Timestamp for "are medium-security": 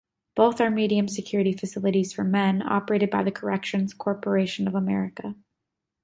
0.59-1.53